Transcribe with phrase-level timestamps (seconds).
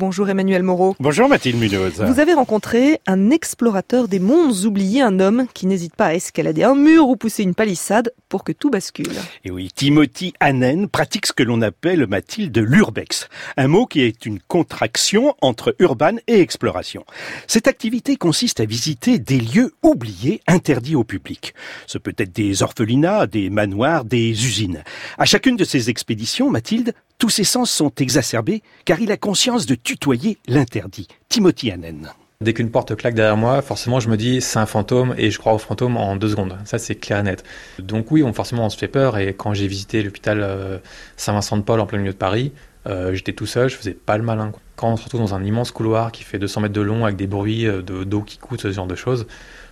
[0.00, 0.94] Bonjour Emmanuel Moreau.
[1.00, 2.00] Bonjour Mathilde Munoz.
[2.06, 6.62] Vous avez rencontré un explorateur des mondes oubliés, un homme qui n'hésite pas à escalader
[6.62, 9.10] un mur ou pousser une palissade pour que tout bascule.
[9.44, 13.28] Et oui, Timothy Hannen pratique ce que l'on appelle, Mathilde, l'urbex.
[13.56, 17.04] Un mot qui est une contraction entre urban et exploration.
[17.48, 21.54] Cette activité consiste à visiter des lieux oubliés, interdits au public.
[21.88, 24.84] Ce peut être des orphelinats, des manoirs, des usines.
[25.18, 29.66] À chacune de ces expéditions, Mathilde, tous ses sens sont exacerbés car il a conscience
[29.66, 31.08] de tutoyer l'interdit.
[31.28, 32.12] Timothy Hannen.
[32.40, 35.38] Dès qu'une porte claque derrière moi, forcément, je me dis c'est un fantôme et je
[35.40, 36.56] crois au fantôme en deux secondes.
[36.64, 37.42] Ça, c'est clair et net.
[37.80, 39.18] Donc oui, on, forcément, on se fait peur.
[39.18, 40.78] Et quand j'ai visité l'hôpital euh,
[41.16, 42.52] Saint-Vincent-de-Paul en plein milieu de Paris,
[42.86, 44.52] euh, j'étais tout seul, je faisais pas le malin.
[44.76, 47.16] Quand on se retrouve dans un immense couloir qui fait 200 mètres de long avec
[47.16, 49.26] des bruits euh, de d'eau qui coûte, ce genre de choses,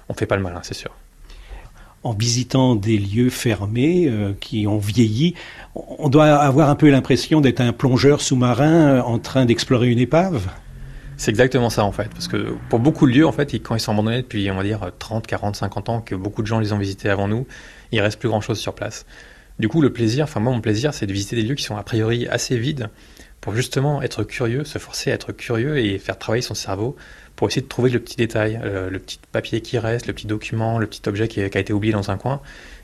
[0.08, 0.90] on fait pas le malin, c'est sûr
[2.02, 5.34] en visitant des lieux fermés euh, qui ont vieilli,
[5.74, 9.98] on doit avoir un peu l'impression d'être un plongeur sous-marin euh, en train d'explorer une
[9.98, 10.48] épave
[11.16, 13.80] c'est exactement ça en fait, parce que pour beaucoup de lieux en fait, quand ils
[13.80, 16.74] sont abandonnés depuis on va dire 30, 40, 50 ans, que beaucoup de gens les
[16.74, 17.46] ont visités avant nous,
[17.90, 19.06] il reste plus grand chose sur place.
[19.58, 21.76] Du coup, le plaisir, enfin moi mon plaisir, c'est de visiter des lieux qui sont
[21.76, 22.90] a priori assez vides,
[23.40, 26.96] pour justement être curieux, se forcer à être curieux et faire travailler son cerveau
[27.36, 30.26] pour essayer de trouver le petit détail, euh, le petit papier qui reste, le petit
[30.26, 32.40] document, le petit objet qui, a été oublié dans un coin,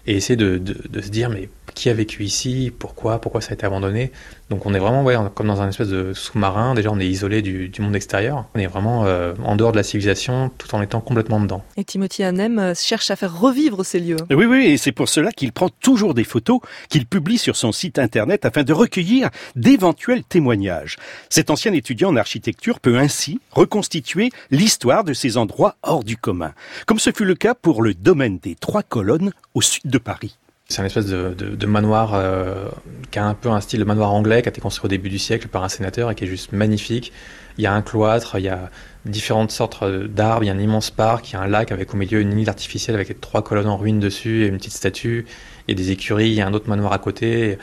[0.07, 3.55] et essayer de, de, se dire mais qui a vécu ici, pourquoi, pourquoi ça a
[3.55, 4.11] été abandonné.
[4.51, 7.41] Donc on est vraiment ouais, comme dans un espèce de sous-marin, déjà on est isolé
[7.41, 10.83] du, du, monde extérieur, on est vraiment euh, en dehors de la civilisation tout en
[10.83, 11.65] étant complètement dedans.
[11.77, 14.17] Et Timothy Hanem euh, cherche à faire revivre ces lieux.
[14.31, 17.73] Oui, oui, et c'est pour cela qu'il prend toujours des photos qu'il publie sur son
[17.73, 20.97] site internet afin de recueillir d'éventuels témoignages.
[21.31, 26.53] Cet ancien étudiant en architecture peut ainsi reconstituer l'histoire de ces endroits hors du commun,
[26.87, 30.37] comme ce fut le cas pour le domaine des Trois Colonnes au sud de Paris.
[30.69, 32.69] C'est un espèce de, de, de manoir euh,
[33.11, 35.11] qui a un peu un style de manoir anglais qui a été construit au début
[35.11, 37.13] du siècle par un sénateur et qui est juste magnifique.
[37.59, 38.71] Il y a un cloître, il y a
[39.05, 41.93] différentes sortes d'arbres, il y a un immense parc, il y a un lac avec
[41.93, 45.27] au milieu une île artificielle avec trois colonnes en ruine dessus et une petite statue.
[45.69, 47.59] A des écuries, il y a un autre manoir à côté.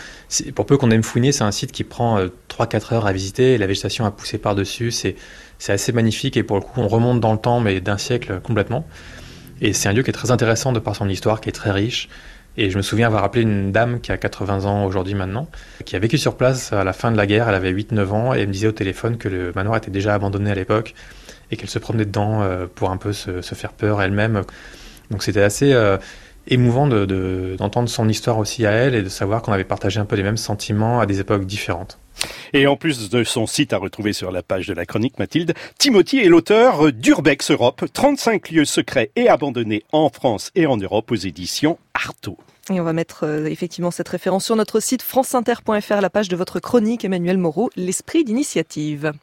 [0.56, 2.29] Pour peu qu'on aime fouiner, c'est un site qui prend 3-4
[2.94, 4.91] euh, heures à visiter et la végétation a poussé par-dessus.
[4.91, 5.16] C'est
[5.68, 8.85] assez magnifique et pour le coup, on remonte dans le temps, mais d'un siècle complètement.
[9.62, 11.72] Et c'est un lieu qui est très intéressant de par son histoire, qui est très
[11.72, 12.07] riche.
[12.62, 15.47] Et je me souviens avoir appelé une dame qui a 80 ans aujourd'hui maintenant,
[15.86, 18.34] qui a vécu sur place à la fin de la guerre, elle avait 8-9 ans,
[18.34, 20.94] et elle me disait au téléphone que le manoir était déjà abandonné à l'époque,
[21.52, 24.42] et qu'elle se promenait dedans euh, pour un peu se, faire peur elle-même.
[25.09, 25.96] Donc c'était assez euh,
[26.47, 30.06] émouvant d'entendre de, son histoire aussi à elle, et de savoir qu'on avait partagé un
[30.06, 31.97] peu les mêmes sentiments à des époques différentes.
[32.52, 35.53] Et en plus de son site à retrouver sur la page de la chronique Mathilde,
[35.78, 41.09] Timothy est l'auteur d'Urbex Europe, 35 lieux secrets et abandonnés en France et en Europe
[41.09, 42.38] aux éditions Artaud.
[42.72, 46.35] Et on va mettre euh, effectivement cette référence sur notre site franceinter.fr, la page de
[46.35, 49.13] votre chronique Emmanuel Moreau, l'esprit d'initiative.